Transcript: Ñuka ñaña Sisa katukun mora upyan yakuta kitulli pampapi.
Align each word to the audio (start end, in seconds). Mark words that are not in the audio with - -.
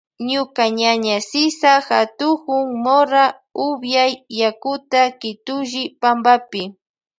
Ñuka 0.29 0.63
ñaña 0.79 1.17
Sisa 1.29 1.73
katukun 1.87 2.63
mora 2.85 3.25
upyan 3.67 4.11
yakuta 4.39 5.01
kitulli 5.19 5.83
pampapi. 6.01 6.61